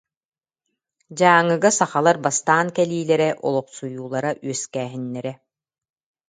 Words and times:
Дьааҥыга 1.17 1.71
сахалар 1.77 2.17
бастаан 2.25 2.67
кэлиилэрэ, 2.75 3.29
олохсуйуулара, 3.47 4.31
үөскээһиннэрэ 4.45 5.31